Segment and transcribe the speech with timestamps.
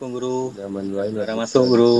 [0.00, 1.36] Assalamualaikum guru.
[1.36, 1.94] Masuk guru.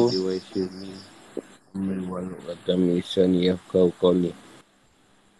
[2.80, 4.32] misan ya kau kau ni.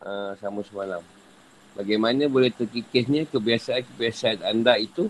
[0.05, 1.01] Uh, sama semalam.
[1.73, 5.09] Bagaimana boleh terkikisnya kebiasaan-kebiasaan anda itu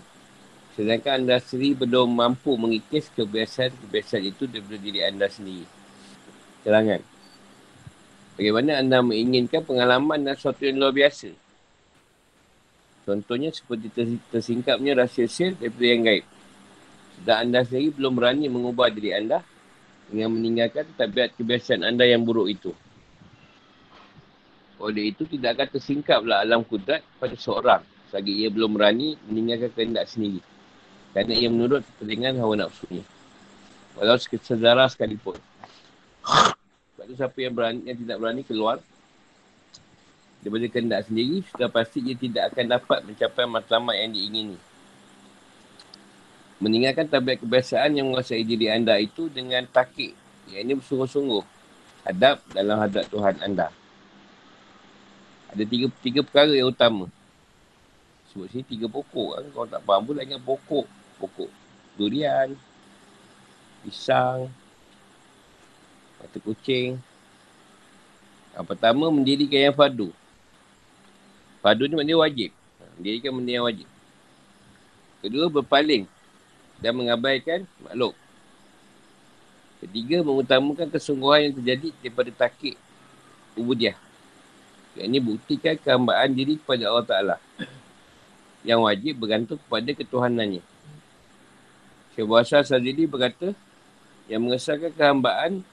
[0.79, 5.67] sedangkan anda sendiri belum mampu mengikis kebiasaan-kebiasaan itu daripada diri anda sendiri.
[6.63, 7.03] Kelangan.
[8.39, 11.35] Bagaimana anda menginginkan pengalaman dan sesuatu yang luar biasa.
[13.03, 13.91] Contohnya seperti
[14.31, 16.30] tersingkapnya rahsia sir daripada yang gaib.
[17.21, 19.45] Dan anda sendiri belum berani mengubah diri anda
[20.09, 22.71] dengan meninggalkan tabiat kebiasaan anda yang buruk itu.
[24.81, 30.09] Oleh itu, tidak akan tersingkaplah alam kudrat pada seorang selagi ia belum berani meninggalkan kehendak
[30.09, 30.41] sendiri.
[31.13, 33.05] Kerana ia menurut kepentingan hawa nafsunya.
[33.93, 35.37] Walau sedara sekalipun.
[36.25, 38.77] Sebab itu siapa yang, berani, yang tidak berani keluar
[40.41, 44.70] daripada kehendak sendiri, sudah pasti ia tidak akan dapat mencapai matlamat yang diingini
[46.61, 50.13] meninggalkan tabiat kebiasaan yang menguasai diri anda itu dengan takik.
[50.53, 51.43] Yang ini bersungguh-sungguh.
[52.05, 53.73] Hadap dalam hadap Tuhan anda.
[55.49, 57.09] Ada tiga, tiga perkara yang utama.
[58.29, 59.41] Sebut sini tiga pokok.
[59.41, 59.45] Kan?
[59.51, 60.85] Kalau tak faham pun ingat pokok.
[61.17, 61.49] Pokok
[61.97, 62.53] durian,
[63.83, 64.47] pisang,
[66.21, 67.01] mata kucing.
[68.53, 70.09] Yang pertama, mendirikan yang fardu.
[71.61, 72.49] Fardu ni maknanya wajib.
[72.99, 73.87] Mendirikan benda yang wajib.
[75.21, 76.09] Kedua, berpaling
[76.81, 78.17] dan mengabaikan makhluk.
[79.81, 82.77] Ketiga, mengutamakan kesungguhan yang terjadi daripada takik
[83.57, 83.97] ubudiah.
[84.93, 87.35] Yang ini buktikan kehambaan diri kepada Allah Ta'ala.
[88.61, 90.61] Yang wajib bergantung kepada ketuhanannya.
[92.13, 93.55] Syekh Buasa Sazili berkata,
[94.29, 95.65] yang mengesahkan kehambaan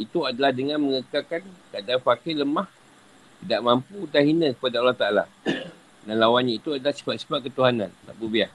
[0.00, 1.44] itu adalah dengan mengekalkan
[1.74, 2.64] keadaan fakir lemah,
[3.42, 5.24] tidak mampu dan hina kepada Allah Ta'ala.
[6.02, 8.50] Dan lawannya itu adalah sifat-sifat ketuhanan, tak bubiah.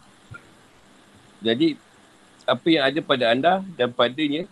[1.44, 1.78] Jadi,
[2.48, 4.48] apa yang ada pada anda dan padanya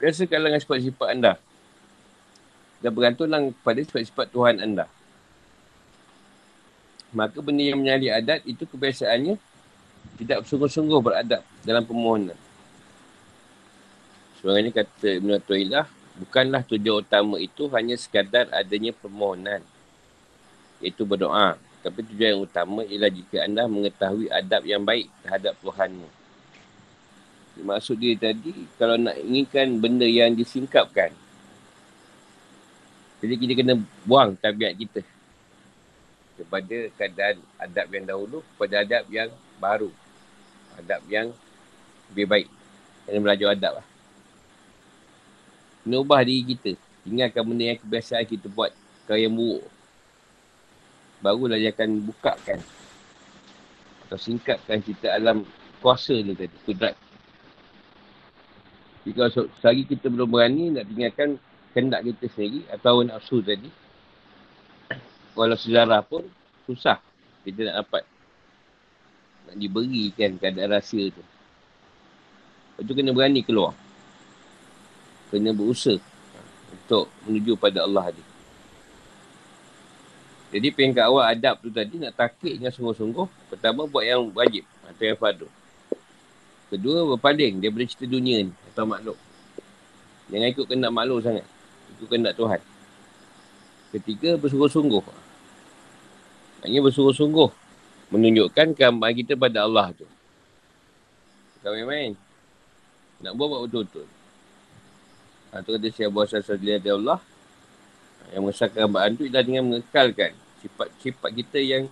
[0.00, 1.32] rasakanlah dengan sifat-sifat anda.
[2.80, 4.88] Dan bergantunglah pada sifat-sifat Tuhan anda.
[7.12, 9.36] Maka benda yang menyalih adat itu kebiasaannya
[10.16, 12.36] tidak sungguh-sungguh beradab dalam permohonan.
[14.40, 19.60] Sebenarnya kata Ibn Tuhilah bukanlah tujuan utama itu hanya sekadar adanya permohonan
[20.80, 21.60] iaitu berdoa.
[21.84, 26.25] Tapi tujuan yang utama ialah jika anda mengetahui adab yang baik terhadap Tuhanmu
[27.56, 31.08] Maksud dia tadi, kalau nak inginkan benda yang disingkapkan.
[33.24, 33.74] Jadi kita kena
[34.04, 35.00] buang tabiat kita.
[36.36, 39.88] Kepada keadaan adab yang dahulu, kepada adab yang baru.
[40.76, 41.32] Adab yang
[42.12, 42.48] lebih baik.
[43.08, 43.86] Kena belajar adab lah.
[45.80, 46.76] Kena ubah diri kita.
[47.08, 48.76] Tinggalkan benda yang kebiasaan kita buat.
[49.08, 49.64] Kalau yang buruk.
[51.24, 52.60] Barulah dia akan bukakan.
[54.04, 55.40] Atau singkapkan kita alam
[55.80, 56.52] kuasa ni tadi.
[56.68, 57.05] Kudrat
[59.06, 61.38] jika sehari kita belum berani nak tinggalkan
[61.70, 63.70] kendak kita sendiri atau nafsu tadi,
[65.38, 66.26] walau sejarah pun
[66.66, 66.98] susah
[67.46, 68.02] kita nak dapat.
[69.46, 71.22] Nak diberikan keadaan rahsia tu.
[71.22, 73.78] Lepas tu kena berani keluar.
[75.30, 76.02] Kena berusaha
[76.74, 78.24] untuk menuju pada Allah tadi.
[80.50, 83.54] Jadi peringkat awal adab tu tadi nak takik dengan sungguh-sungguh.
[83.54, 85.46] Pertama buat yang wajib atau yang fardu.
[86.66, 89.18] Kedua berpaling daripada cerita dunia ni atau makhluk.
[90.26, 91.46] Jangan ikut kendak makhluk sangat.
[91.94, 92.60] Ikut kendak Tuhan.
[93.94, 95.02] Ketiga bersungguh-sungguh.
[96.58, 97.50] Maksudnya bersungguh-sungguh.
[98.10, 100.06] Menunjukkan kehambaan kita pada Allah tu.
[101.58, 102.12] Bukan main-main.
[103.22, 104.06] Nak buat buat betul-betul.
[105.54, 107.22] Ha, tu kata siapa buat asal dari Allah.
[108.34, 110.34] Yang mengesahkan kehambaan tu ialah dengan mengekalkan
[110.66, 111.86] sifat-sifat kita yang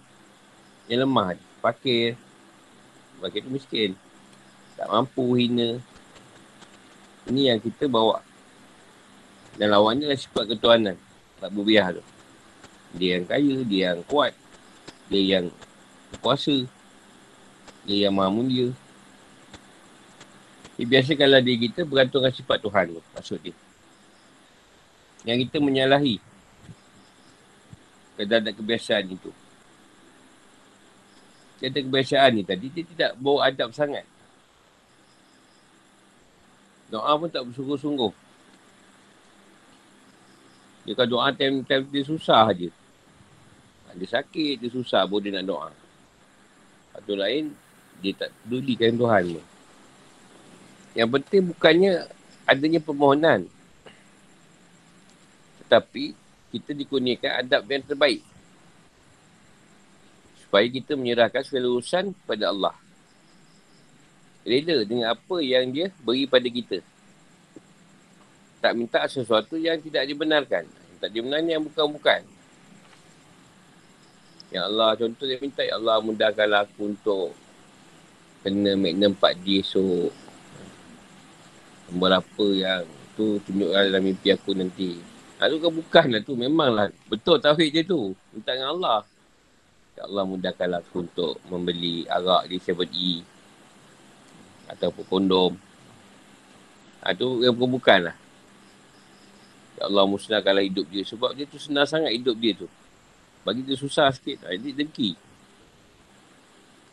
[0.91, 1.39] yang lemah.
[1.63, 2.19] Fakir.
[3.23, 3.95] Fakir tu miskin
[4.75, 5.79] tak mampu hina.
[7.31, 8.21] Ini yang kita bawa.
[9.55, 10.97] Dan lawannya adalah sifat ketuanan.
[11.39, 12.03] Tak berbiah tu.
[12.95, 14.35] Dia yang kaya, dia yang kuat.
[15.09, 15.47] Dia yang
[16.19, 16.67] kuasa.
[17.87, 18.75] Dia yang maha mulia.
[20.75, 23.03] Jadi biasa kalau dia kita bergantung dengan sifat Tuhan tu.
[23.15, 23.55] Maksud dia.
[25.25, 26.19] Yang kita menyalahi.
[28.15, 29.31] Keadaan kebiasaan itu.
[31.63, 34.07] Keadaan kebiasaan ni tadi, dia tidak bawa adab sangat.
[36.95, 38.13] Doa pun tak bersungguh-sungguh.
[40.87, 42.71] Dia kan doa time-time dia susah je.
[43.99, 45.69] Dia sakit, dia susah pun dia nak doa.
[46.95, 47.51] Satu lain,
[47.99, 49.45] dia tak pedulikan Tuhan pun.
[50.95, 51.93] Yang penting bukannya
[52.47, 53.51] adanya permohonan.
[55.67, 56.15] Tetapi,
[56.55, 58.23] kita dikurniakan adab yang terbaik.
[60.47, 62.84] Supaya kita menyerahkan segala urusan kepada Allah.
[64.45, 66.85] Rela dengan apa yang dia beri pada kita.
[68.61, 70.69] Tak minta sesuatu yang tidak dibenarkan.
[71.01, 72.21] Tak dibenarkan yang bukan-bukan.
[74.53, 77.35] Ya Allah, contoh dia minta, Ya Allah mudahkanlah aku untuk
[78.45, 80.13] kena Magnum 4D esok.
[81.89, 82.85] Nombor apa yang
[83.17, 85.01] tu tunjukkan dalam mimpi aku nanti.
[85.41, 86.33] Ha, tu kan bukan lah tu.
[86.37, 86.89] Memanglah.
[87.09, 88.13] Betul tauhid dia tu.
[88.31, 89.01] Minta dengan Allah.
[89.97, 93.34] Ya Allah mudahkanlah aku untuk membeli arak di 7E.
[94.75, 95.53] Ataupun kondom.
[97.05, 98.17] Ha, tu yang bukan lah.
[99.79, 101.03] Ya Allah musnahkanlah hidup dia.
[101.05, 102.69] Sebab dia tu senang sangat hidup dia tu.
[103.45, 104.47] Bagi dia susah sikit.
[104.47, 105.15] Ha, dia dengki.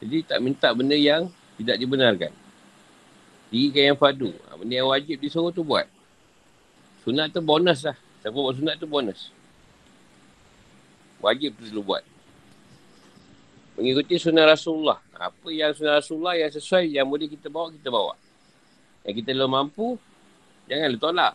[0.01, 2.33] Jadi tak minta benda yang tidak dibenarkan.
[3.53, 4.33] Dirikan yang fadu.
[4.49, 5.85] Ha, benda yang wajib disuruh tu buat.
[7.05, 7.97] Sunat tu bonus lah.
[8.21, 9.33] Siapa buat sunat tu bonus.
[11.21, 12.03] Wajib tu dulu buat.
[13.77, 14.99] Mengikuti sunnah Rasulullah.
[15.21, 18.17] Apa yang sunnah Rasulullah yang sesuai, yang boleh kita bawa, kita bawa.
[19.05, 20.01] Yang kita belum mampu,
[20.65, 21.33] jangan tolak.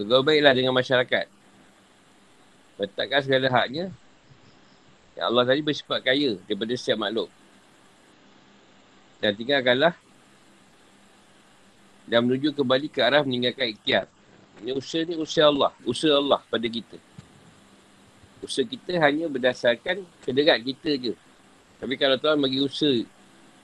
[0.00, 1.28] Bergaul baiklah dengan masyarakat.
[2.80, 3.92] Letakkan segala haknya.
[5.14, 7.28] Yang Allah tadi bersifat kaya daripada setiap makhluk.
[9.20, 9.94] Dan tinggalkanlah
[12.08, 14.08] dan menuju kembali ke arah meninggalkan ikhtiar.
[14.64, 15.72] Ini usaha ni usaha Allah.
[15.84, 16.96] Usaha Allah pada kita.
[18.40, 21.14] Usaha kita hanya berdasarkan kederat kita je.
[21.78, 23.02] Tapi kalau Tuhan bagi usaha,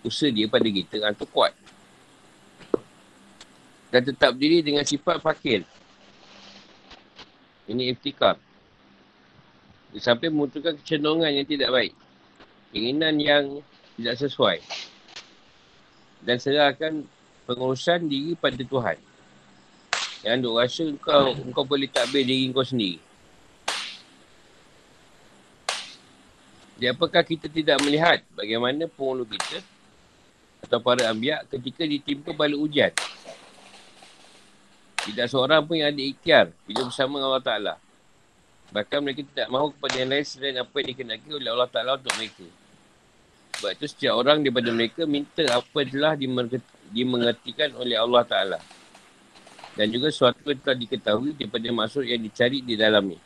[0.04, 1.52] usaha dia pada kita, ha, kuat.
[3.90, 5.66] Dan tetap diri dengan sifat fakir.
[7.66, 8.38] Ini iftikar.
[9.98, 11.92] Sampai memunculkan kecenderungan yang tidak baik.
[12.70, 13.44] Keinginan yang
[13.98, 14.62] tidak sesuai.
[16.22, 17.02] Dan serahkan
[17.50, 18.98] pengurusan diri pada Tuhan.
[20.22, 23.09] Yang duk rasa kau, kau boleh takbir diri kau sendiri.
[26.80, 29.60] Jadi apakah kita tidak melihat bagaimana penghulu kita
[30.64, 32.88] atau para ambiak ketika ditimpa bala ujian.
[35.04, 37.74] Tidak seorang pun yang ada ikhtiar bila bersama Allah Ta'ala.
[38.72, 42.16] Bahkan mereka tidak mahu kepada yang lain selain apa yang dikenaki oleh Allah Ta'ala untuk
[42.16, 42.48] mereka.
[43.60, 48.58] Sebab itu setiap orang daripada mereka minta apa telah dimengertikan oleh Allah Ta'ala
[49.76, 53.20] dan juga suatu yang telah diketahui daripada maksud yang dicari di dalamnya.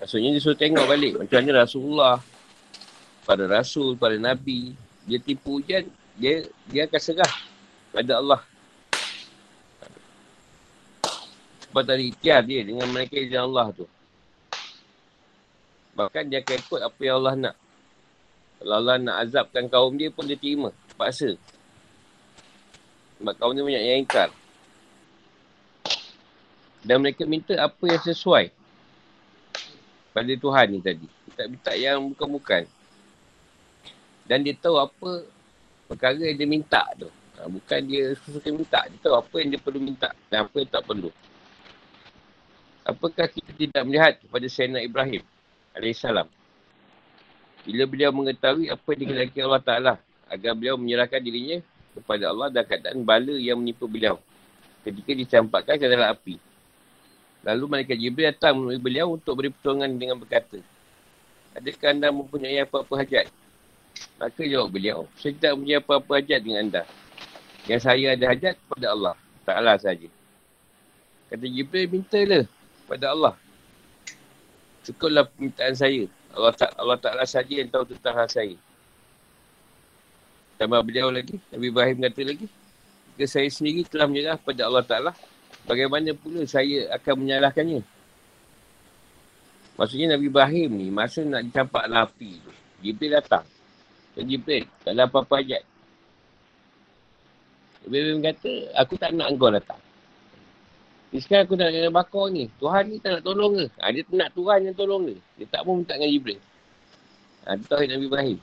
[0.00, 2.16] Maksudnya dia suruh tengok balik macam mana Rasulullah,
[3.28, 4.72] pada Rasul, pada Nabi,
[5.04, 5.84] dia tipu ujian,
[6.16, 7.34] dia dia akan serah
[7.92, 8.40] pada Allah.
[11.68, 13.86] Sebab tadi ikhtiar dia dengan mereka yang Allah tu.
[15.94, 17.56] Bahkan dia akan ikut apa yang Allah nak.
[18.58, 20.72] Kalau Allah nak azabkan kaum dia pun dia terima.
[20.96, 21.36] Paksa.
[23.20, 24.32] Sebab kaum ni banyak yang ingkar.
[26.80, 28.59] Dan mereka minta apa yang sesuai
[30.20, 31.08] pada Tuhan ni tadi.
[31.24, 32.68] Minta-minta yang bukan-bukan.
[34.28, 35.24] Dan dia tahu apa
[35.88, 37.08] perkara yang dia minta tu.
[37.40, 38.84] Ha, bukan dia suka minta.
[38.84, 41.08] Dia tahu apa yang dia perlu minta dan apa yang tak perlu.
[42.84, 45.24] Apakah kita tidak melihat kepada Sayyidina Ibrahim
[45.72, 46.04] AS.
[47.64, 49.94] Bila beliau mengetahui apa yang dikendaki Allah Ta'ala
[50.28, 51.64] agar beliau menyerahkan dirinya
[51.96, 54.16] kepada Allah dan keadaan bala yang menimpa beliau
[54.84, 56.49] ketika dicampakkan ke dalam api.
[57.40, 60.60] Lalu malaikat Jibril datang menemui beliau untuk beri pertolongan dengan berkata,
[61.56, 63.26] Adakah anda mempunyai apa-apa hajat?
[64.20, 66.82] Maka jawab beliau, saya tidak mempunyai apa-apa hajat dengan anda.
[67.64, 69.14] Yang saya ada hajat kepada Allah.
[69.42, 70.08] Ta'ala saja.
[71.32, 72.44] Kata Jibril, mintalah
[72.84, 73.34] kepada Allah.
[74.84, 76.04] Cukuplah permintaan saya.
[76.30, 78.56] Allah, ta- Allah Ta'ala saja yang tahu tentang hal saya.
[80.60, 82.46] Tambah beliau lagi, Nabi Ibrahim kata lagi,
[83.16, 85.12] jika saya sendiri telah menyerah kepada Allah Ta'ala,
[85.64, 87.82] bagaimana pula saya akan menyalahkannya?
[89.80, 92.52] Maksudnya Nabi Ibrahim ni, masa nak dicampak api tu,
[92.84, 93.48] Jibril datang.
[94.12, 95.40] Dan Jibril, tak ada apa-apa.
[95.40, 95.64] Nabi
[97.88, 99.80] Ibrahim kata, aku tak nak engkau datang.
[101.10, 102.46] Ni sekarang aku nak kena bakar ni.
[102.62, 103.66] Tuhan ni tak nak tolong ke?
[103.82, 105.18] Ha, dia nak Tuhan yang tolong dia.
[105.42, 106.38] Dia tak mau minta dengan Jibril.
[107.42, 108.38] Ha, itu Tauhid Nabi Ibrahim.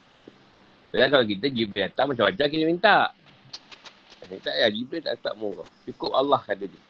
[0.91, 2.97] Padahal kalau kita Jibril datang macam-macam kita minta.
[4.27, 5.67] Minta ya Jibril tak tak mau kau.
[5.87, 6.86] Cukup Allah kata dia.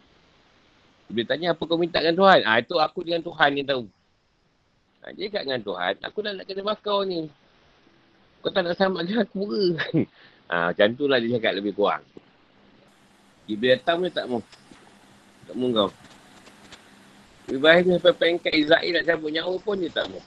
[1.07, 2.39] Jibril tanya apa kau minta dengan Tuhan?
[2.43, 3.83] Ah ha, itu aku dengan Tuhan yang tahu.
[5.01, 7.31] Ha, dia kat dengan Tuhan, aku dah nak kena bakar ni.
[8.43, 9.63] Kau tak nak sama dengan aku ke?
[10.51, 12.03] ha, macam tu lah dia cakap lebih kurang.
[13.47, 14.43] Jibril datang pun tak mau.
[15.47, 15.89] Tak mau kau.
[17.47, 20.19] Ibrahim sampai pengkat Israel nak cabut nyawa pun dia tak mau.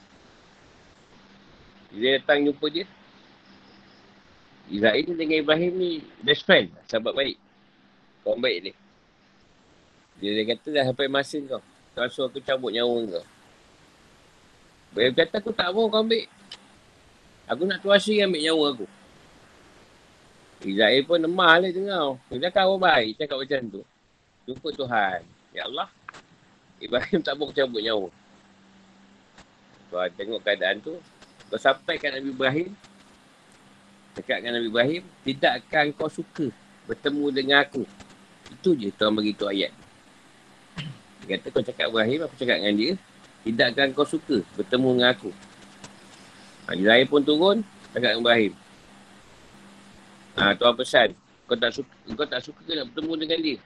[1.93, 2.89] Dia datang jumpa dia,
[4.71, 5.91] ni dengan Ibrahim ni
[6.23, 6.71] best friend.
[6.87, 7.37] Sahabat baik.
[8.23, 8.73] Kawan baik ni.
[10.21, 11.65] Dia, dia kata dah sampai masa kau.
[11.97, 13.27] Kau suruh aku cabut nyawa kau.
[14.93, 16.29] Ibrahim kata aku tak mau kau ambil.
[17.49, 18.87] Aku nak tuasi ambil nyawa aku.
[20.61, 22.21] Israel pun lemah lah dengar.
[22.29, 23.83] Dia orang baik cakap macam tu.
[24.45, 25.21] Jumpa Tuhan.
[25.57, 25.89] Ya Allah.
[26.85, 28.09] Ibrahim tak boleh cabut nyawa.
[29.89, 31.01] Kau tengok keadaan tu.
[31.49, 32.71] Kau sampai kat Nabi Ibrahim.
[34.21, 35.03] Dekat dengan Nabi Ibrahim.
[35.25, 36.53] Tidakkah kau suka
[36.85, 37.89] bertemu dengan aku?
[38.53, 39.73] Itu je Tuhan beritahu ayat.
[41.21, 42.19] Dia kata kau cakap Ibrahim.
[42.27, 42.93] Aku cakap dengan dia.
[43.41, 45.31] Tidakkah kau suka bertemu dengan aku?
[46.69, 47.59] Ha, Israel pun turun.
[47.93, 48.53] Cakap dengan Ibrahim.
[50.37, 51.09] Ha, Tuhan pesan.
[51.51, 53.59] Kau tak suka, kau tak suka ke nak bertemu dengan dia?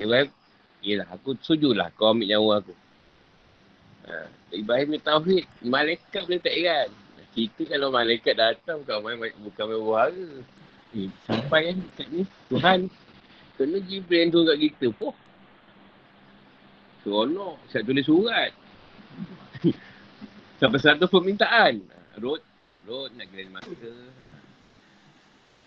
[0.00, 0.28] Ibrahim,
[0.80, 2.74] yelah aku setujulah kau ambil nyawa aku.
[4.08, 6.88] Ha, Ibrahim ni tauhid, malaikat boleh tak iran.
[7.32, 10.28] Kita kalau malaikat datang bukan main bukan main berhara.
[10.92, 12.78] Eh, sampai kan dekat ni, Tuhan
[13.56, 14.86] kena Jibril tu kat kita.
[15.00, 15.14] Poh.
[17.02, 18.50] Seronok, saya tulis surat.
[20.62, 21.82] Sampai satu permintaan.
[22.22, 22.38] Rod,
[22.86, 23.90] Rod nak kena masa.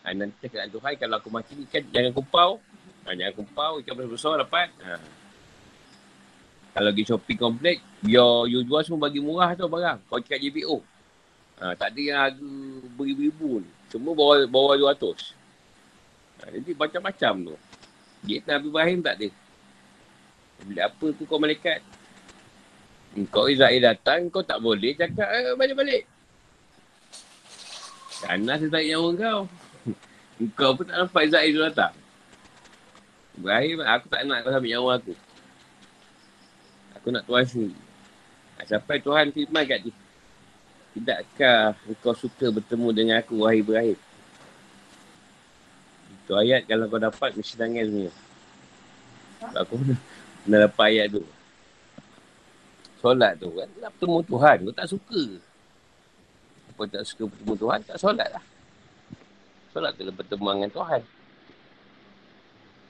[0.06, 2.64] Ha, nanti cakap dengan Tuhan, kalau aku mati ni kan jangan kumpau.
[3.04, 4.70] Ha, jangan kumpau, ikan besar-besar dapat.
[4.86, 4.96] Ha.
[6.76, 10.08] Kalau pergi shopping komplek, biar you jual semua bagi murah tu barang.
[10.08, 10.80] Kau cakap JBO.
[11.60, 12.52] Ha, tak ada yang harga
[12.96, 13.72] beribu-ribu ni.
[13.92, 15.36] Semua bawah, bawah 200.
[16.40, 17.56] Ha, jadi macam-macam tu.
[18.24, 19.28] Dia Nabi Ibrahim tak ada.
[20.64, 21.84] Beli apa tu kau malaikat?
[23.32, 26.04] Kau Israel datang, kau tak boleh cakap eh, balik-balik.
[28.24, 29.42] Kanas dia tarik nyawa kau.
[30.60, 31.96] Kau pun tak nampak Izzat itu datang.
[33.36, 35.14] Ibrahim, aku tak nak kau sambil nyawa aku.
[36.96, 37.78] Aku nak Tuhan sendiri.
[38.66, 39.94] Sampai Tuhan firman kat dia.
[40.96, 44.00] Tidakkah kau suka bertemu dengan aku, wahai Ibrahim?
[46.24, 48.14] Itu ayat kalau kau dapat, mesti nangis sebenarnya.
[49.60, 49.76] Aku
[50.46, 51.24] dapat ayat tu.
[53.02, 55.22] Solat tu kan, nak bertemu Tuhan, kau tak suka.
[56.76, 58.46] Kau tak suka bertemu Tuhan, tak solat lah
[59.76, 61.02] solat tu bertemu dengan Tuhan.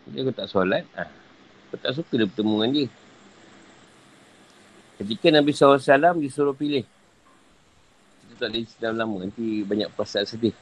[0.05, 1.09] Jadi aku tak solat, ha.
[1.09, 2.87] aku tak suka dia bertemu dengan dia.
[5.01, 6.85] Ketika Nabi SAW disuruh pilih.
[8.21, 10.53] Kita tak boleh sedang lama, nanti banyak perasaan sedih.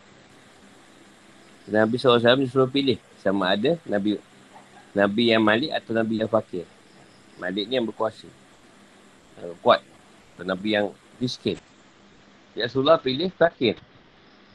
[1.68, 4.20] Nabi SAW disuruh pilih sama ada Nabi
[4.96, 6.64] Nabi yang malik atau Nabi yang fakir.
[7.42, 8.30] Malik ni yang berkuasa.
[9.42, 9.82] Uh, kuat.
[10.36, 11.58] Atau Nabi yang miskin.
[12.54, 13.78] Rasulullah pilih fakir.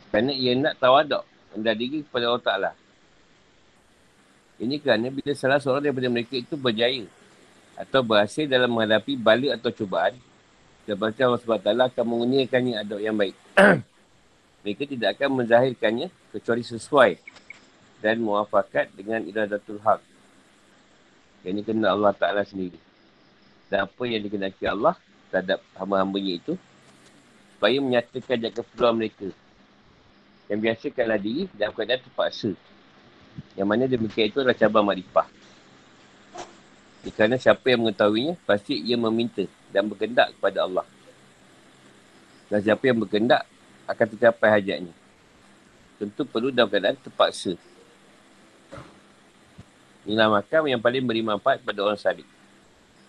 [0.08, 2.70] Kerana ia nak tawaduk rendah diri kepada Allah Ta'ala.
[4.58, 7.06] Ini kerana bila salah seorang daripada mereka itu berjaya
[7.78, 10.18] atau berhasil dalam menghadapi balik atau cubaan,
[10.88, 13.36] Lepas Allah SWT akan menguniakannya adab yang baik.
[14.64, 17.20] mereka tidak akan menzahirkannya kecuali sesuai
[18.00, 20.00] dan muafakat dengan iradatul haq.
[21.48, 22.76] Yang ini kena Allah Ta'ala sendiri.
[23.72, 25.00] Dan apa yang dikenaki Allah
[25.32, 26.60] terhadap hamba-hambanya itu
[27.56, 29.32] supaya menyatakan jaga peluang mereka
[30.52, 32.52] yang biasakanlah diri dalam keadaan terpaksa.
[33.56, 35.28] Yang mana demikian itu adalah cabang makrifah.
[37.16, 40.84] Kerana siapa yang mengetahuinya, pasti ia meminta dan berkendak kepada Allah.
[42.52, 43.48] Dan siapa yang berkendak,
[43.88, 44.92] akan tercapai hajatnya.
[45.96, 47.56] Tentu perlu dalam keadaan terpaksa.
[50.08, 52.24] Inilah makam yang paling beri manfaat pada orang salib.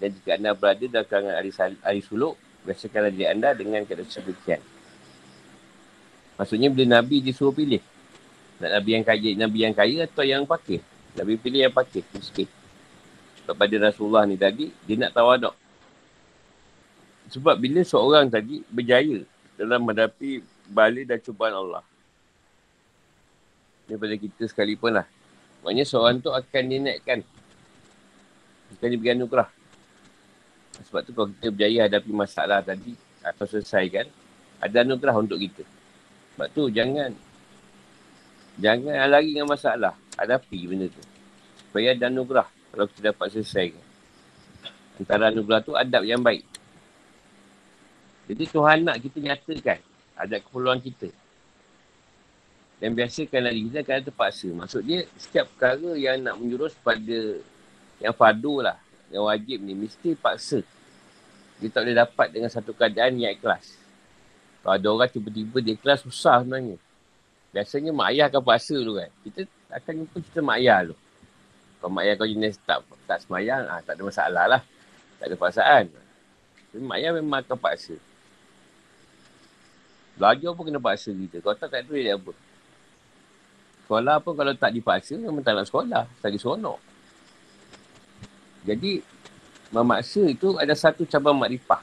[0.04, 2.36] Dan jika anda berada dalam kalangan ahli, ahli suluk,
[2.68, 4.60] biasakanlah diri anda dengan keadaan sebegian.
[6.36, 7.80] Maksudnya bila Nabi disuruh pilih.
[8.60, 10.84] Nak Nabi yang kaya, Nabi yang kaya atau yang pakir.
[11.16, 12.52] Nabi pilih yang pakir, miskin.
[13.40, 15.56] Sebab pada Rasulullah ni tadi, dia nak tawaduk.
[17.32, 19.24] Sebab bila seorang tadi berjaya
[19.56, 21.84] dalam menghadapi balik dan cubaan Allah.
[23.88, 25.08] Daripada kita sekalipun lah.
[25.64, 27.20] Maknanya seorang tu akan dinaikkan.
[28.78, 29.50] Akan diberi anugerah.
[30.88, 34.08] Sebab tu kalau kita berjaya hadapi masalah tadi atau selesaikan,
[34.64, 35.68] ada anugerah untuk kita.
[36.36, 37.12] Sebab tu jangan
[38.56, 39.94] jangan lari dengan masalah.
[40.16, 41.04] Hadapi benda tu.
[41.68, 43.76] Supaya ada anugerah kalau kita dapat selesai.
[45.00, 46.44] Antara anugerah tu adab yang baik.
[48.30, 49.80] Jadi Tuhan nak kita nyatakan
[50.16, 51.10] ada keperluan kita.
[52.80, 54.48] Dan biasakan lagi kita akan terpaksa.
[54.56, 57.20] Maksud dia setiap perkara yang nak menjurus pada
[58.00, 58.80] yang fardu lah.
[59.12, 60.64] Yang wajib ni mesti paksa.
[61.60, 63.76] Dia tak boleh dapat dengan satu keadaan yang ikhlas.
[64.64, 66.80] Kalau ada orang tiba-tiba dia kelas susah sebenarnya.
[67.52, 69.12] Biasanya mak ayah akan puasa dulu kan.
[69.28, 69.40] Kita
[69.76, 70.96] akan jumpa cerita mak ayah dulu.
[71.84, 74.62] Kalau mak ayah kau jenis tak, tak semayang, ah, tak ada masalah lah.
[75.20, 75.84] Tak ada perasaan.
[76.72, 77.96] Tapi mak ayah memang akan paksa.
[80.16, 81.44] Belajar pun kena paksa kita.
[81.44, 82.32] Kalau tak, tak ada apa.
[83.90, 86.06] Sekolah pun kalau tak dipaksa, memang tak nak sekolah.
[86.22, 86.78] Tak seronok.
[88.62, 89.02] Jadi,
[89.74, 91.82] memaksa itu ada satu cabang makrifah.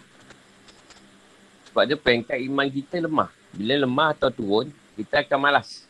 [1.66, 3.26] Sebab dia peringkat iman kita lemah.
[3.50, 5.82] Bila lemah atau turun, kita akan malas.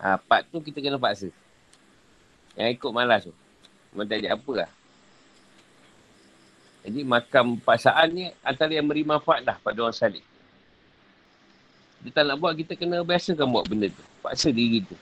[0.00, 1.28] Ha, part tu kita kena paksa.
[2.56, 3.36] Yang ikut malas tu.
[3.92, 4.70] Memang tak ada apa lah.
[6.80, 10.24] Jadi makam paksaan ni antara yang beri manfaat dah pada orang salih.
[12.00, 14.04] Dia tak nak buat, kita kena biasakan buat benda tu.
[14.24, 14.96] Paksa diri tu.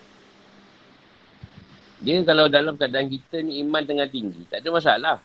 [2.05, 5.17] Dia kalau dalam keadaan kita ni iman tengah tinggi, tak ada masalah.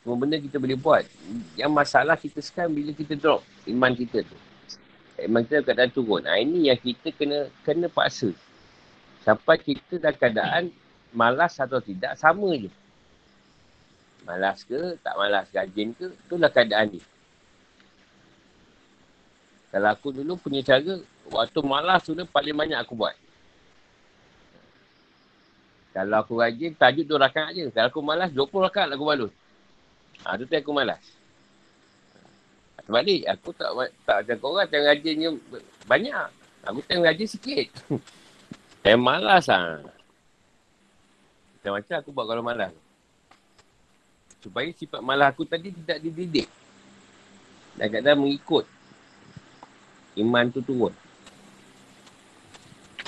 [0.00, 1.02] Semua benda kita boleh buat.
[1.58, 4.36] Yang masalah kita sekarang bila kita drop iman kita tu.
[5.18, 6.24] Iman kita keadaan turun.
[6.30, 8.30] Ha, ini yang kita kena kena paksa.
[9.26, 10.62] Sampai kita dalam keadaan
[11.10, 12.70] malas atau tidak, sama je.
[14.24, 17.00] Malas ke, tak malas, rajin ke, itulah keadaan ni.
[19.74, 23.18] Kalau aku dulu punya cara, waktu malas tu paling banyak aku buat.
[25.90, 27.66] Kalau aku rajin, tajuk dua rakaat je.
[27.74, 29.32] Kalau aku malas, 20 rakaat aku balus.
[30.22, 31.02] Ha, tu aku malas.
[32.86, 33.70] Sebalik, aku tak
[34.06, 35.30] tak macam korang, yang rajinnya
[35.90, 36.28] banyak.
[36.62, 37.66] Aku tengok rajin sikit.
[38.82, 39.82] Saya malas lah.
[41.60, 42.72] Macam-macam aku buat kalau malas.
[44.40, 46.48] Supaya sifat malas aku tadi tidak dididik.
[47.76, 48.64] Dan kadang mengikut.
[50.16, 50.96] Iman tu turun.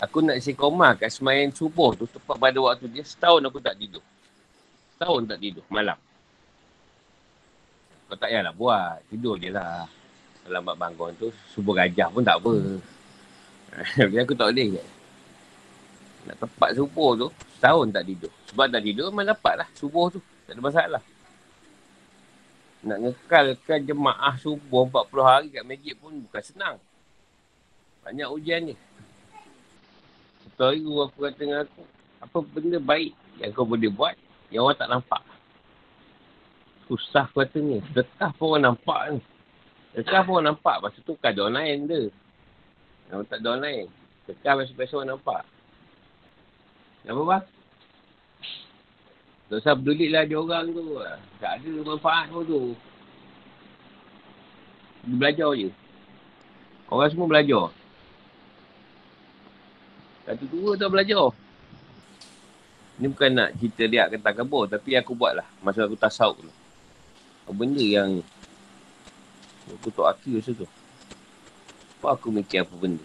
[0.02, 3.06] Aku nak isi koma kat semayan subuh tu tepat pada waktu dia.
[3.06, 4.02] Setahun aku tak tidur.
[4.98, 5.94] Setahun tak tidur malam.
[8.10, 8.98] Kau tak payahlah buat.
[9.06, 9.86] Tidur je lah.
[10.50, 12.50] Lambat bangun tu, subuh gajah pun tak apa.
[14.02, 14.82] Tapi aku tak boleh.
[16.26, 18.32] Nak tepat subuh tu, setahun tak tidur.
[18.50, 20.18] Sebab tak tidur, memang dapat lah subuh tu.
[20.50, 21.02] Tak ada masalah.
[22.82, 26.76] Nak ngekalkan jemaah subuh 40 hari kat masjid pun bukan senang.
[28.02, 28.74] Banyak ujian ni.
[30.60, 31.82] Hari guru aku kata dengan aku,
[32.22, 34.14] apa benda baik yang kau boleh buat
[34.54, 35.22] yang orang tak nampak
[36.92, 37.80] susah katanya.
[37.96, 39.20] Dekah pun orang nampak ni.
[39.96, 40.76] Dekah pun orang nampak.
[40.84, 42.02] Masa tu kan ada orang lain dia.
[43.08, 43.86] Yang tak ada orang lain.
[44.28, 45.42] Dekah biasa-biasa orang nampak.
[47.08, 47.44] Apa bang?
[49.48, 50.84] Tak usah peduli lah dia orang tu.
[51.40, 52.60] Tak ada manfaat pun tu.
[55.08, 55.68] Dia belajar je.
[56.92, 57.72] Orang semua belajar.
[60.22, 61.28] Satu dua tu belajar.
[63.00, 64.70] Ni bukan nak cerita dia kata kabur.
[64.70, 65.46] Tapi aku buat lah.
[65.64, 66.52] Masa aku tasawuk tu
[67.52, 68.24] benda yang
[69.68, 70.66] aku tak aki masa tu.
[72.00, 73.04] Apa aku mikir apa benda.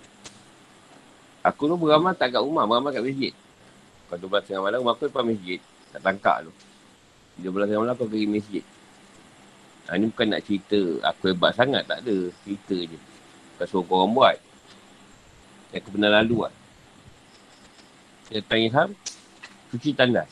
[1.45, 3.34] Aku tu beramal tak kat rumah, beramal kat masjid.
[4.08, 5.60] Kalau 12 tengah malam, rumah aku depan masjid.
[5.93, 6.51] Tak tangkap tu.
[7.45, 8.63] 12 tengah malam aku pergi masjid.
[9.88, 12.17] Ha, ni bukan nak cerita aku hebat sangat, tak ada.
[12.43, 12.97] Cerita je.
[13.56, 14.36] Bukan suruh korang buat.
[15.71, 16.53] Yang aku pernah lalu lah.
[18.27, 18.89] Tanya Ham,
[19.71, 20.31] cuci tandas.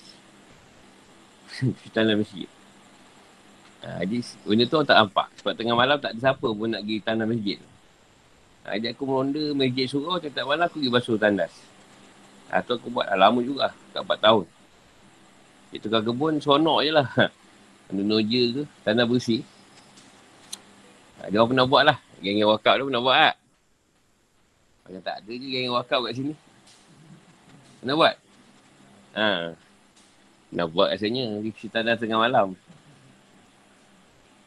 [1.60, 2.49] cuci tandas masjid.
[3.86, 5.27] Ha, jadi benda tu orang tak nampak.
[5.39, 7.60] Sebab tengah malam tak ada siapa pun nak pergi tandas masjid.
[8.65, 11.53] Ha, jadi aku meronda masjid surau, tak malam aku pergi basuh tandas.
[12.49, 13.71] Ha, tu aku buat ha, lama juga.
[13.93, 14.45] Kat 4 tahun.
[15.69, 17.08] Dia tukar kebun, sonok je lah.
[17.93, 19.45] Ada noja ke, tanah bersih.
[21.21, 21.97] Ha, dia orang pernah buat lah.
[22.19, 23.36] Geng-geng wakab tu pernah buat lah.
[24.86, 26.34] Macam tak ada je geng-geng wakab kat sini.
[27.86, 28.15] Pernah buat?
[29.13, 29.54] Ha.
[30.58, 32.58] Nak buat rasanya, pergi tandas tengah malam.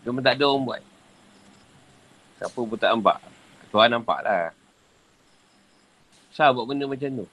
[0.03, 0.83] Cuma tak ada orang buat.
[2.42, 3.22] Siapa pun tak nampak.
[3.70, 4.51] Tuhan nampak lah.
[6.35, 7.27] Kenapa buat benda macam tu?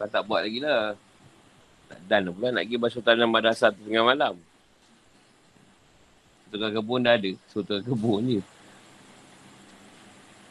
[0.00, 0.96] Kau tak buat lagi lah.
[2.08, 4.40] Dan pula nak pergi basuh tanam madrasah tu tengah malam.
[6.48, 7.36] Tukar kebun dah ada.
[7.52, 8.40] So tukar kebun je.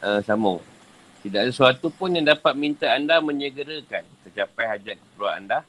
[0.06, 0.62] Uh, sama.
[1.26, 5.66] Tidak ada sesuatu pun yang dapat minta anda menyegerakan tercapai hajat keperluan anda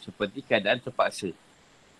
[0.00, 1.36] seperti keadaan terpaksa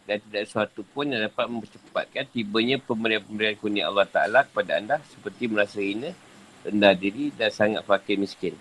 [0.09, 5.53] dan tidak sesuatu pun yang dapat mempercepatkan tibanya pemberian-pemberian kurnia Allah Ta'ala kepada anda seperti
[5.53, 6.17] merasa hina,
[6.65, 8.57] rendah diri dan sangat fakir miskin.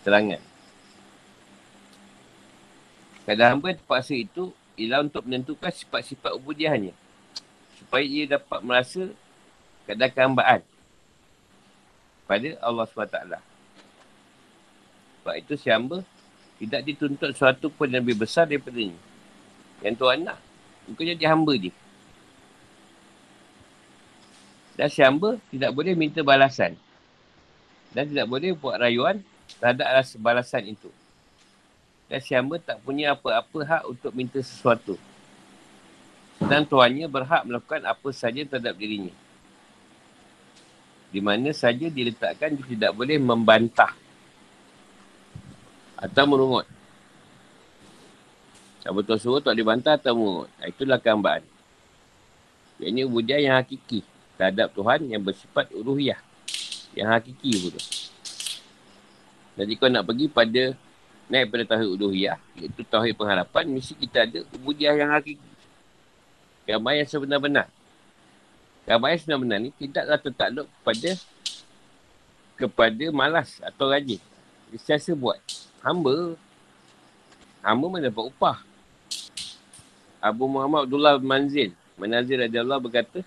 [0.00, 0.40] Terangan.
[3.28, 4.48] Kadang hamba terpaksa itu
[4.80, 6.96] ialah untuk menentukan sifat-sifat ubudiahnya
[7.76, 9.12] supaya ia dapat merasa
[9.84, 10.64] kadang kehambaan
[12.26, 13.18] pada Allah SWT.
[15.22, 16.02] Sebab itu si hamba
[16.58, 18.78] tidak dituntut sesuatu pun yang lebih besar daripada.
[19.82, 20.38] Yang Tuhan nak.
[20.94, 21.70] Kau jadi hamba je.
[24.76, 26.76] Dan si hamba tidak boleh minta balasan.
[27.90, 29.24] Dan tidak boleh buat rayuan
[29.58, 30.92] terhadap rasa balasan itu.
[32.06, 34.94] Dan si hamba tak punya apa-apa hak untuk minta sesuatu.
[36.38, 39.10] Dan tuannya berhak melakukan apa saja terhadap dirinya.
[41.16, 43.96] Di mana saja diletakkan dia tidak boleh membantah.
[45.96, 46.68] Atau merungut.
[48.84, 50.52] Tak betul suruh tak dibantah atau mengut.
[50.60, 51.40] Itulah kehambaan.
[52.76, 54.04] Yang ini ubudiah yang hakiki
[54.36, 56.20] terhadap Tuhan yang bersifat uruhiyah.
[56.92, 57.80] Yang hakiki tu.
[59.56, 60.76] Jadi kau nak pergi pada
[61.32, 65.48] naik pada tauhid uluhiyah, iaitu tauhid pengharapan, mesti kita ada ubudiah yang hakiki.
[66.68, 67.66] Gambar yang sebenar-benar.
[68.86, 71.10] Yang sebenar-benar ni tidaklah tertakluk kepada
[72.56, 74.22] kepada malas atau rajin.
[74.70, 75.38] Dia sentiasa buat.
[75.82, 76.38] Hamba.
[77.66, 78.58] Hamba mana dapat upah.
[80.22, 81.74] Abu Muhammad Abdullah Manzil.
[81.98, 83.24] Manazir Allah berkata,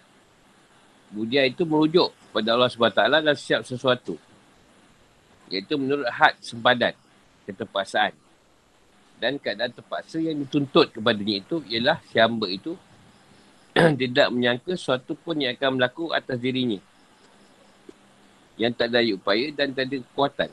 [1.10, 4.14] Budia itu merujuk pada Allah SWT dan siap sesuatu.
[5.50, 6.94] Iaitu menurut had sempadan,
[7.50, 8.14] keterpaksaan.
[9.18, 12.78] Dan keadaan terpaksa yang dituntut kepadanya itu ialah si hamba itu
[14.02, 16.80] tidak menyangka sesuatu pun yang akan berlaku atas dirinya.
[18.60, 20.50] Yang tak ada upaya dan tak ada kekuatan.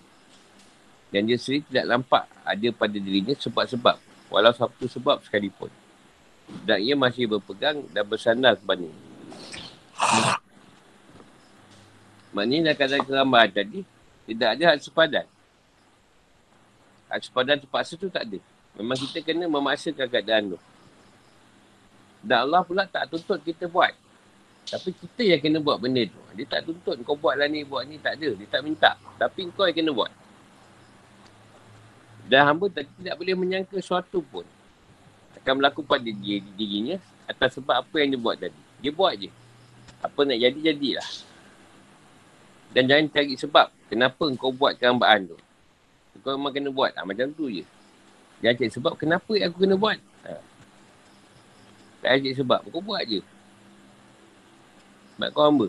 [1.11, 3.96] Dan dia sendiri tidak nampak ada pada dirinya sebab-sebab.
[4.31, 5.70] Walau satu sebab sekalipun.
[6.62, 8.87] Dan ia masih berpegang dan bersandar kepada
[12.37, 13.81] Maknanya dalam keadaan kerambahan tadi,
[14.29, 15.26] tidak ada hak sepadan.
[17.09, 18.38] Hak sepadan terpaksa tu tak ada.
[18.76, 20.59] Memang kita kena memaksakan keadaan tu.
[22.26, 23.94] Dan Allah pula tak tuntut kita buat.
[24.66, 26.18] Tapi kita yang kena buat benda tu.
[26.34, 28.02] Dia tak tuntut kau buat lah ni, buat ni.
[28.02, 28.34] Tak ada.
[28.34, 28.98] Dia tak minta.
[29.14, 30.10] Tapi kau yang kena buat.
[32.26, 34.42] Dan hamba tak, tidak boleh menyangka sesuatu pun.
[35.38, 36.98] Akan berlaku pada dia, dirinya
[37.30, 38.60] atas sebab apa yang dia buat tadi.
[38.82, 39.30] Dia buat je.
[40.02, 41.08] Apa nak jadi, jadilah.
[42.74, 45.38] Dan jangan cari sebab kenapa kau buat kerambaan tu.
[46.26, 46.90] Kau memang kena buat.
[46.98, 47.62] Ha, macam tu je.
[48.42, 50.02] Jangan cari sebab kenapa aku kena buat.
[50.26, 50.55] Ha.
[52.06, 52.62] Tak cari sebab.
[52.70, 53.18] Kau buat je.
[55.18, 55.66] Sebab kau hamba.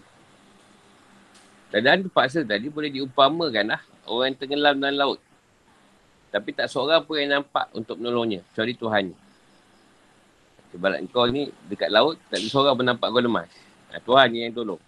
[1.74, 3.82] Keadaan terpaksa tadi boleh diumpamakan lah.
[4.06, 5.20] Orang yang tenggelam dalam laut.
[6.30, 8.46] Tapi tak seorang pun yang nampak untuk menolongnya.
[8.54, 9.04] Kecuali Tuhan.
[10.78, 13.50] Sebab kau ni dekat laut, tak ada seorang pun nampak kau lemas.
[13.90, 14.84] Ha, Tuhan yang tolong.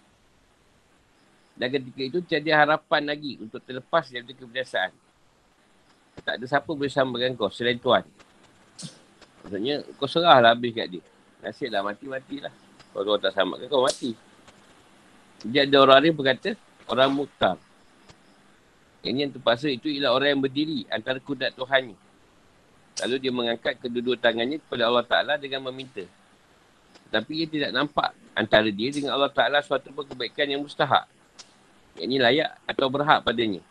[1.58, 4.94] Dan ketika itu tiada harapan lagi untuk terlepas dari kebiasaan.
[6.22, 8.06] Tak ada siapa bersama dengan kau selain Tuhan.
[9.42, 11.02] Maksudnya kau serahlah habis kat dia.
[11.40, 12.52] Nasiblah mati-matilah.
[12.90, 14.12] Kalau kau tak sama kau mati.
[15.40, 16.52] Jadi ada orang lain berkata,
[16.90, 17.56] orang mutar.
[19.00, 21.96] Ini yang terpaksa itu ialah orang yang berdiri antara kudat Tuhan ni.
[23.00, 26.04] Lalu dia mengangkat kedua-dua tangannya kepada Allah Ta'ala dengan meminta.
[27.08, 31.08] Tapi ia tidak nampak antara dia dengan Allah Ta'ala suatu kebaikan yang mustahak.
[31.96, 33.64] Yang ini layak atau berhak padanya.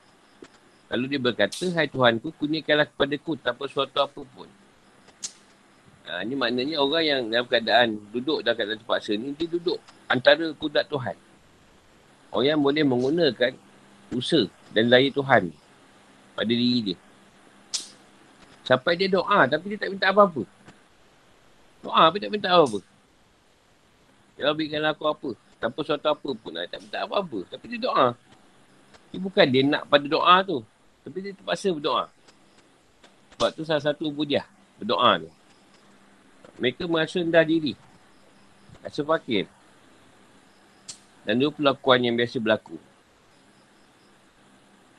[0.90, 4.50] Lalu dia berkata, Hai Tuhanku, kurniakanlah kepadaku tanpa suatu apa pun.
[6.10, 9.78] Ha, ini maknanya orang yang dalam keadaan duduk dalam keadaan terpaksa ni, dia duduk
[10.10, 11.14] antara kudat Tuhan.
[12.34, 13.54] Orang yang boleh menggunakan
[14.10, 15.54] usaha dan daya Tuhan
[16.34, 16.98] pada diri dia.
[18.66, 20.42] Sampai dia doa tapi dia tak minta apa-apa.
[21.86, 22.82] Doa tapi tak minta apa-apa.
[24.34, 25.30] Ya berikanlah aku apa.
[25.62, 26.52] Tanpa suatu apa pun.
[26.56, 26.66] Lah.
[26.66, 27.44] Tak minta apa-apa.
[27.54, 28.16] Tapi dia doa.
[29.12, 30.64] Dia bukan dia nak pada doa tu.
[31.04, 32.08] Tapi dia terpaksa berdoa.
[33.36, 34.48] Sebab tu salah satu budiah.
[34.80, 35.30] Berdoa tu.
[36.60, 37.74] Mereka merasa rendah diri.
[38.84, 39.48] Rasa fakir.
[41.24, 42.76] Dan dua pelakuan yang biasa berlaku.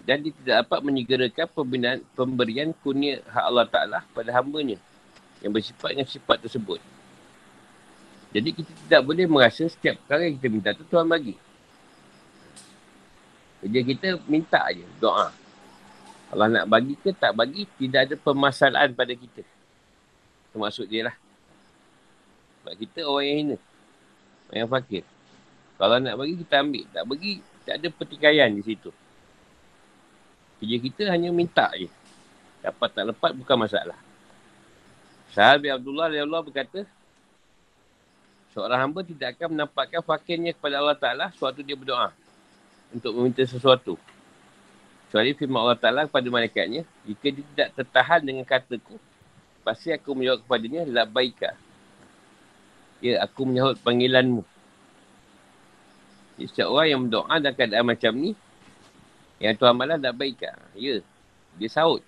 [0.01, 1.47] Dan dia tidak dapat menyegerakan
[2.17, 4.81] pemberian kurnia hak Allah Ta'ala pada hambanya.
[5.45, 6.81] Yang bersifat dengan sifat tersebut.
[8.31, 11.35] Jadi kita tidak boleh merasa setiap perkara yang kita minta tu Tuhan bagi.
[13.61, 15.29] Kerja kita minta aja doa.
[16.31, 19.43] Allah nak bagi ke tak bagi, tidak ada permasalahan pada kita.
[20.55, 21.17] Termasuk dia lah.
[22.61, 23.57] Sebab kita orang yang hina.
[24.51, 25.05] Orang yang fakir.
[25.81, 26.85] Kalau nak bagi, kita ambil.
[26.93, 27.33] Tak bagi,
[27.65, 28.91] tak ada pertikaian di situ.
[30.61, 31.89] Kerja kita hanya minta je.
[32.61, 33.97] Dapat tak lepas bukan masalah.
[35.33, 36.85] Sahabat Abdullah Allah berkata,
[38.51, 42.11] Seorang hamba tidak akan menampakkan fakirnya kepada Allah Ta'ala suatu dia berdoa
[42.91, 43.95] untuk meminta sesuatu.
[45.07, 48.99] Kecuali firman Allah Ta'ala kepada malaikatnya, jika dia tidak tertahan dengan kataku,
[49.63, 51.55] pasti aku menjawab kepadanya, la baika.
[53.01, 54.45] Ya, aku menyahut panggilanmu.
[56.37, 58.33] Jadi, setiap orang yang berdoa dalam keadaan macam ni,
[59.41, 60.53] yang Tuhan malah la baika.
[60.77, 61.01] Ya,
[61.57, 62.05] dia sahut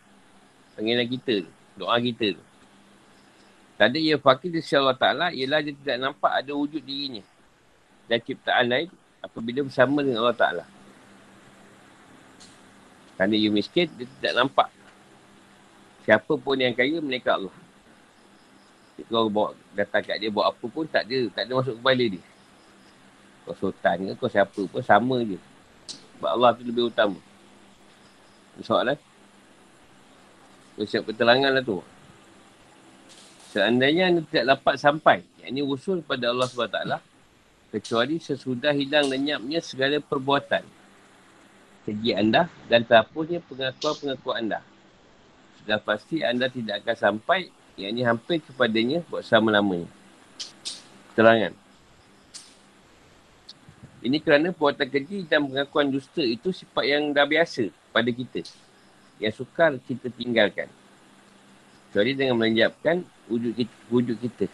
[0.76, 2.44] panggilan kita, doa kita tu.
[3.81, 7.24] Tanda ia fakir di sisi Allah Ta'ala ialah dia tidak nampak ada wujud dirinya.
[8.07, 8.88] Dan ciptaan lain
[9.24, 10.64] apabila bersama dengan Allah Ta'ala.
[13.16, 14.68] Tanda ia miskin, dia tidak nampak.
[16.05, 17.55] Siapa pun yang kaya, mereka Allah.
[19.09, 21.21] Kau bawa, datang kat dia buat apa pun, tak ada.
[21.33, 22.23] Tak ada masuk kepala dia.
[23.43, 25.38] Kau sultan ke, kau siapa pun, sama je.
[26.19, 27.19] Sebab Allah tu lebih utama.
[28.62, 28.99] Soalan?
[30.79, 31.83] Kau siap keterangan lah tu.
[33.53, 36.81] Seandainya anda tidak dapat sampai, yang ini usul pada Allah SWT,
[37.69, 40.65] kecuali sesudah hilang lenyapnya segala perbuatan.
[41.83, 44.61] keji anda dan terhapusnya pengakuan-pengakuan anda.
[45.59, 49.88] Sudah pasti anda tidak akan sampai yang ini hampir kepadanya buat selama-lamanya.
[51.16, 51.52] Terangan.
[54.02, 58.42] Ini kerana perbuatan keji dan pengakuan dusta itu sifat yang dah biasa pada kita.
[59.22, 60.66] Yang sukar kita tinggalkan.
[61.88, 64.46] Kecuali dengan melenjapkan wujud kita, wujud kita.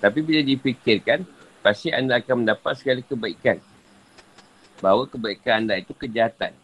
[0.00, 1.28] Tapi bila dipikirkan,
[1.60, 3.60] pasti anda akan mendapat segala kebaikan.
[4.80, 6.54] Bahawa kebaikan anda itu kejahatan.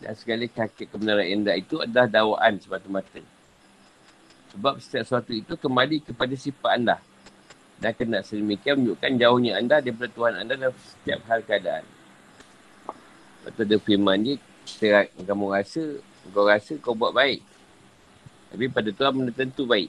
[0.00, 3.20] Dan segala kaki kebenaran anda itu adalah dakwaan semata-mata.
[4.50, 6.96] Sebab setiap sesuatu itu kembali kepada sifat anda
[7.80, 11.84] dan kena sedemikian menunjukkan jauhnya anda daripada Tuhan anda dalam setiap hal keadaan.
[13.40, 14.36] Betul dia firman dia,
[15.16, 15.82] kamu rasa,
[16.28, 17.40] kau rasa kau buat baik.
[18.52, 19.88] Tapi pada Tuhan benda tentu baik.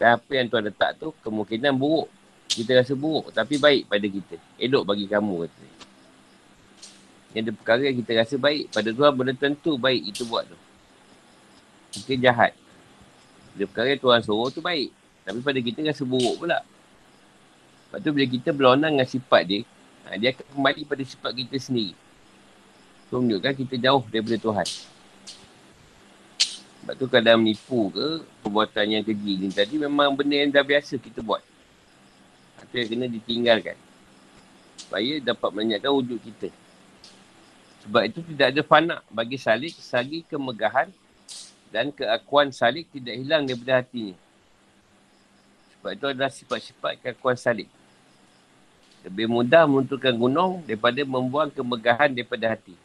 [0.00, 2.08] Dan apa yang Tuhan letak tu, kemungkinan buruk.
[2.48, 4.36] Kita rasa buruk, tapi baik pada kita.
[4.56, 5.66] Elok bagi kamu, kata.
[7.34, 8.70] Yang ada perkara yang kita rasa baik.
[8.70, 10.56] Pada Tuhan benda tentu baik itu buat tu.
[11.98, 12.54] Mungkin jahat.
[13.54, 14.90] Ada perkara yang Tuhan suruh tu baik.
[15.24, 16.60] Tapi pada kita rasa buruk pula.
[16.60, 19.60] Lepas tu bila kita berlawanan dengan sifat dia,
[20.04, 21.94] ha, dia akan kembali pada sifat kita sendiri.
[23.08, 24.68] So menunjukkan kita jauh daripada Tuhan.
[26.84, 31.00] Sebab tu kadang menipu ke perbuatan yang keji ni tadi memang benda yang dah biasa
[31.00, 31.40] kita buat.
[32.68, 33.78] Itu yang kena ditinggalkan.
[34.76, 36.52] Supaya dapat menyatakan wujud kita.
[37.88, 40.92] Sebab itu tidak ada fana bagi salik sagi kemegahan
[41.74, 44.14] dan keakuan salik tidak hilang daripada hatinya.
[45.74, 47.66] Sebab itu adalah sifat-sifat kekuatan salib.
[49.02, 52.78] Lebih mudah menentukan gunung daripada membuang kemegahan daripada hati.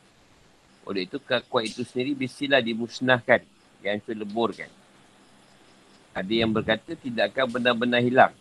[0.89, 3.45] Oleh itu, kekuatan itu sendiri bisilah dimusnahkan.
[3.86, 4.67] Yang itu leburkan.
[6.17, 8.34] Ada yang berkata tidak akan benar-benar hilang.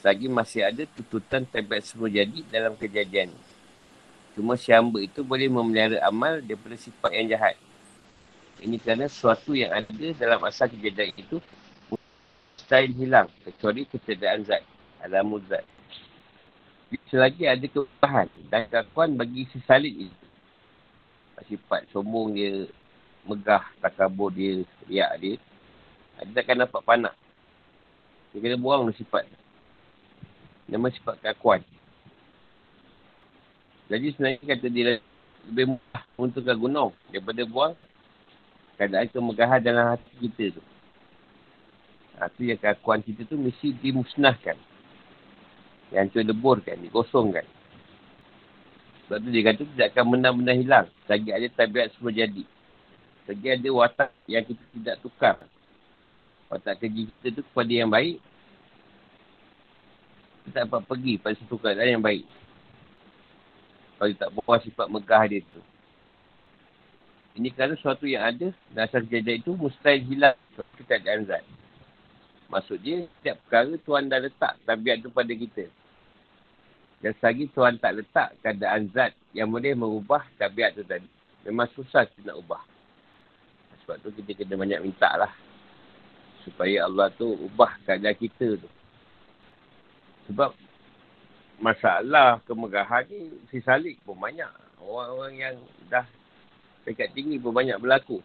[0.00, 3.28] Lagi masih ada tututan tabiat semua jadi dalam kejadian.
[4.32, 7.60] Cuma si hamba itu boleh memelihara amal daripada sifat yang jahat.
[8.60, 11.40] Ini kerana sesuatu yang ada dalam asal kejadian itu
[11.88, 14.60] mustahil hilang kecuali kecederaan zat.
[15.00, 15.64] Alamu zat.
[17.08, 20.26] Selagi ada kebahan dan kakuan bagi si salib itu.
[21.48, 22.68] Sifat sombong dia,
[23.24, 25.34] megah, takabur dia, riak dia.
[26.20, 27.14] Dia takkan dapat panak.
[28.30, 29.24] Dia kena buang sifat.
[30.68, 31.64] Nama sifat kakuan.
[33.90, 34.84] Jadi sebenarnya kata dia
[35.48, 37.74] lebih mudah untuk gunung daripada buang
[38.80, 40.62] keadaan kemegahan dalam hati kita tu.
[42.16, 44.56] Ha, tu yang keakuan kita tu mesti dimusnahkan.
[45.92, 47.44] Yang tu leburkan, dikosongkan.
[49.04, 50.86] Sebab tu dia kata tidak akan benar-benar hilang.
[51.04, 52.44] Lagi ada tabiat semua jadi.
[53.28, 55.36] Lagi ada watak yang kita tidak tukar.
[56.48, 58.16] Watak kerja kita tu kepada yang baik.
[60.48, 62.24] Kita dapat pergi pada satu keadaan yang baik.
[64.00, 65.60] Kalau tak bawa sifat megah dia tu.
[67.38, 70.36] Ini kerana sesuatu yang ada dan asal kejadian itu mustahil hilang
[70.82, 71.46] keadaan zat.
[72.50, 75.70] Maksud dia, setiap perkara Tuhan dah letak tabiat tu pada kita.
[77.00, 81.06] Dan selagi Tuhan tak letak keadaan zat yang boleh mengubah tabiat tu tadi.
[81.46, 82.62] Memang susah kita nak ubah.
[83.86, 85.32] Sebab tu kita kena banyak minta lah.
[86.42, 88.68] Supaya Allah tu ubah keadaan kita tu.
[90.28, 90.52] Sebab
[91.62, 94.50] masalah kemegahan ni si salik pun banyak.
[94.82, 96.04] Orang-orang yang dah
[96.84, 98.22] dekat tinggi pun banyak berlaku.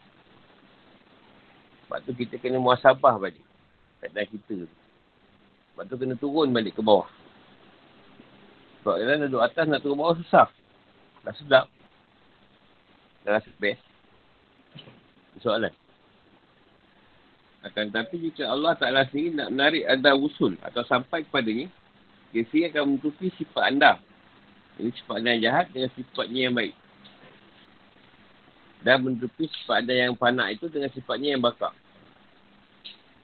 [1.85, 3.43] Sebab tu kita kena muasabah balik
[4.01, 4.57] keadaan kita.
[5.73, 7.09] Sebab tu kena turun balik ke bawah.
[8.81, 10.47] Sebab kalau duduk atas nak turun bawah susah.
[11.25, 11.65] Dah sedap.
[13.25, 13.81] Dah rasa best.
[15.41, 15.73] Soalan.
[17.65, 21.65] Akan tapi jika Allah Ta'ala sendiri nak menarik anda usul atau sampai kepadanya,
[22.29, 23.97] dia sendiri akan menutupi sifat anda.
[24.77, 26.73] Ini sifat anda yang jahat dengan sifatnya yang baik.
[28.81, 31.73] Dan menutupi sifat anda yang panak itu dengan sifatnya yang bakar.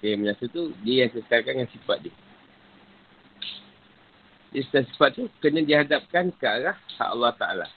[0.02, 2.14] Okay, menyatu tu, dia yang kekalkan dengan sifat dia.
[4.52, 7.68] Jadi sifat tu kena dihadapkan ke arah hak Allah Ta'ala.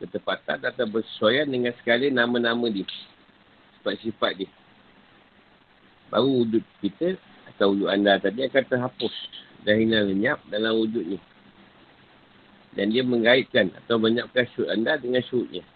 [0.00, 2.88] Bertepatan atau bersesuaian dengan sekali nama-nama dia.
[3.78, 4.50] Sifat-sifat dia.
[6.08, 7.18] Baru wujud kita
[7.50, 9.14] atau wujud anda tadi akan terhapus
[9.68, 11.18] dan hilang lenyap dalam wujud ni.
[12.78, 15.66] Dan dia mengaitkan atau menyiapkan syurut anda dengan syurutnya.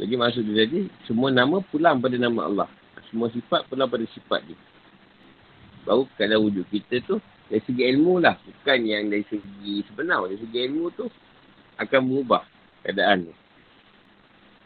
[0.00, 2.68] Jadi maksud dia tadi, semua nama pulang pada nama Allah.
[3.12, 4.56] Semua sifat pula pada sifat dia.
[5.84, 7.20] Baru kalau wujud kita tu,
[7.52, 8.40] dari segi ilmu lah.
[8.40, 10.24] Bukan yang dari segi sebenar.
[10.24, 11.04] Dari segi ilmu tu,
[11.76, 12.48] akan mengubah
[12.80, 13.34] keadaan tu.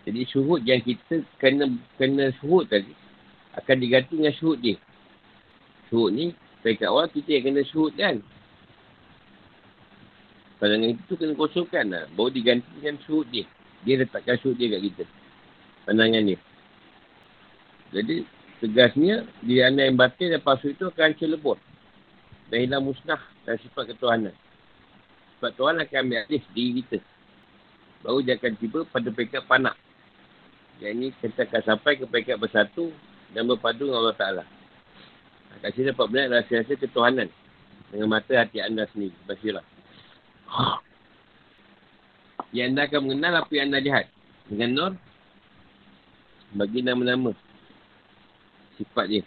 [0.07, 1.67] Jadi syuhud yang kita kena
[1.99, 2.93] kena syuhud tadi,
[3.59, 4.77] akan diganti dengan syuhud dia.
[5.91, 6.31] Syuhud ni,
[6.63, 8.23] dekat awal kita yang kena syuhud kan.
[10.65, 12.05] Pandangan itu kena kosongkan lah.
[12.15, 13.45] Baru digantikan syurut dia.
[13.85, 15.05] Dia letakkan syurut dia kat kita.
[15.85, 16.39] Pandangan dia.
[17.95, 18.27] Jadi,
[18.59, 21.59] tegasnya, dia anda yang batin dan palsu itu akan hancur lebur.
[22.49, 24.35] Dan hilang musnah dan sifat ketuhanan.
[25.39, 26.99] Sebab Tuhan akan ambil alih diri kita.
[28.05, 29.77] Baru dia akan tiba pada peringkat panak.
[30.81, 32.93] Yang ini kita akan sampai ke peringkat bersatu
[33.33, 34.45] dan berpadu dengan Allah Ta'ala.
[35.63, 37.29] Kat sini dapat melihat rahsia-rahsia ketuhanan.
[37.95, 39.15] Dengan mata hati anda sendiri.
[39.25, 39.63] Basirah.
[42.51, 44.07] Yang anda akan mengenal apa yang anda lihat.
[44.51, 44.93] Dengan Nur.
[46.55, 47.35] Bagi nama-nama.
[48.79, 49.23] Sifat dia.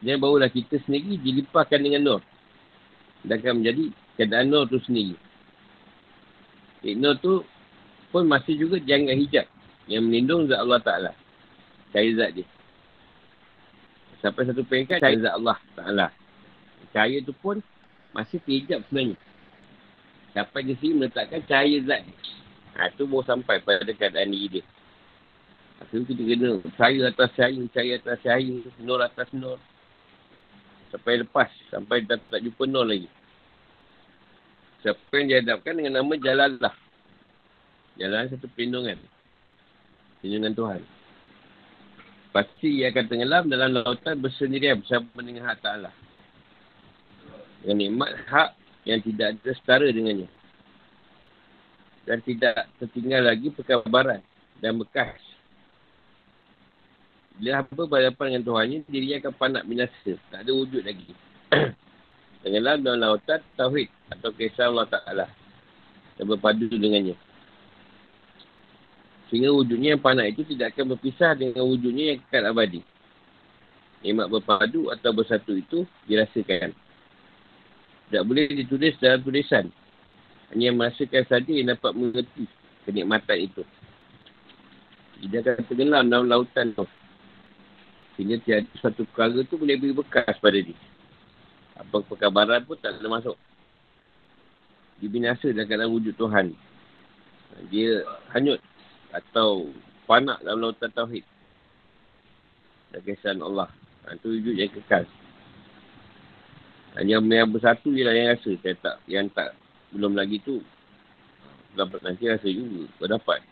[0.00, 2.20] Dan barulah kita sendiri dilipahkan dengan Nur.
[3.24, 3.84] Dan akan menjadi
[4.16, 5.16] keadaan Nur tu sendiri.
[6.84, 7.44] Eh, Nur tu
[8.08, 9.46] pun masih juga jangka hijab.
[9.86, 11.12] Yang melindung zat Allah Ta'ala.
[11.92, 12.46] Cahaya zat dia.
[14.24, 16.06] Sampai satu peringkat cahaya zat Allah Ta'ala.
[16.96, 17.60] Cahaya tu pun
[18.16, 19.16] masih terhijab sebenarnya.
[20.32, 22.16] Sampai di sini meletakkan cahaya zat dia.
[22.76, 24.64] Ha, tu baru sampai pada keadaan diri dia.
[25.76, 29.58] Akhirnya kita kena cahaya atas cahaya, cahaya atas cahaya, nur atas nur.
[30.88, 33.10] Sampai lepas, sampai tak, tak jumpa nur lagi.
[34.80, 36.74] Siapa yang dihadapkan dengan nama Jalalah.
[38.00, 38.96] Jalalah satu perlindungan.
[40.20, 40.82] Perlindungan Tuhan.
[42.32, 45.90] Pasti ia akan tenggelam dalam lautan bersendirian bersama dengan hak Ta'ala.
[47.64, 48.50] Dengan nikmat hak
[48.84, 50.28] yang tidak ada setara dengannya.
[52.06, 54.22] Dan tidak tertinggal lagi perkabaran
[54.62, 55.25] dan bekas.
[57.36, 60.12] Bila hamba berhadapan dengan Tuhannya, dirinya akan panak binasa.
[60.32, 61.12] Tak ada wujud lagi.
[62.42, 65.26] Tenggelam dalam lautan Tauhid atau kisah Allah Ta'ala.
[66.16, 67.12] Dan berpadu dengannya.
[69.28, 72.80] Sehingga wujudnya yang panak itu tidak akan berpisah dengan wujudnya yang kekal abadi.
[74.00, 76.72] Nikmat berpadu atau bersatu itu dirasakan.
[78.06, 79.66] Tak boleh ditulis dalam tulisan.
[80.54, 82.46] Hanya yang merasakan saja yang dapat mengerti
[82.86, 83.62] kenikmatan itu.
[85.26, 86.86] Dia akan tenggelam dalam lautan tu.
[88.16, 90.76] Sehingga tiada satu perkara tu boleh beri bekas pada dia.
[91.76, 93.36] Apa perkabaran pun tak ada masuk.
[94.96, 96.56] Dia binasa dalam wujud Tuhan.
[97.68, 98.00] Dia
[98.32, 98.60] hanyut
[99.12, 99.68] atau
[100.08, 101.24] panak dalam lautan Tauhid.
[102.96, 103.68] Dan kisah Allah.
[104.08, 105.04] Itu ha, wujud yang kekal.
[106.96, 108.56] Hanya yang bersatu je lah yang rasa.
[108.64, 109.52] Saya tak, yang tak,
[109.92, 110.64] belum lagi tu.
[111.76, 112.88] Dapat nanti rasa juga.
[112.96, 113.44] Berdapat.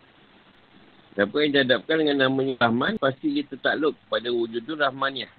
[1.14, 5.30] Siapa yang dihadapkan dengan namanya Rahman, pasti dia tertakluk pada wujud Rahmannya.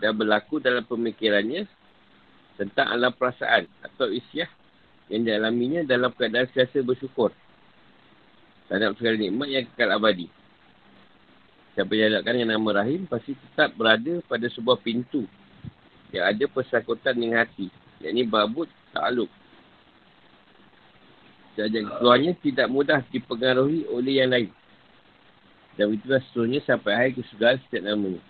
[0.00, 1.68] Dan berlaku dalam pemikirannya
[2.56, 4.48] tentang alam perasaan atau isyah
[5.12, 7.28] yang dialaminya dalam keadaan siasa bersyukur.
[8.72, 10.32] Terhadap segala nikmat yang kekal abadi.
[11.76, 15.28] Siapa yang dihadapkan dengan nama Rahim, pasti tetap berada pada sebuah pintu
[16.08, 17.68] yang ada persangkutan dengan hati.
[18.00, 19.28] Yang ini babut ta'aluk.
[21.58, 24.54] Sahaja keluarnya tidak mudah dipengaruhi oleh yang lain.
[25.74, 28.22] Dan itulah seterusnya sampai akhir kesudahan setiap namanya.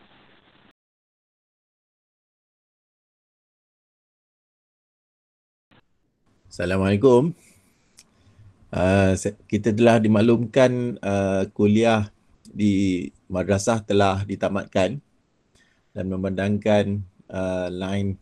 [6.48, 7.36] Assalamualaikum.
[8.72, 9.12] Uh,
[9.44, 12.08] kita telah dimaklumkan uh, kuliah
[12.48, 15.04] di madrasah telah ditamatkan
[15.92, 18.16] dan memandangkan uh, line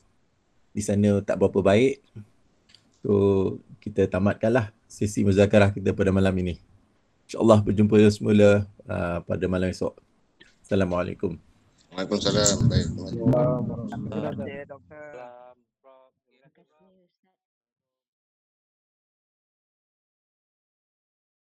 [0.74, 2.02] di sana tak berapa baik.
[3.06, 3.12] So
[3.78, 6.56] kita tamatkanlah sesi muzakarah kita pada malam ini.
[7.28, 9.92] InsyaAllah berjumpa semula uh, pada malam esok.
[10.64, 11.36] Assalamualaikum.
[11.92, 12.64] Waalaikumsalam.
[12.64, 12.86] Baik.
[13.12, 15.45] Terima kasih doktor.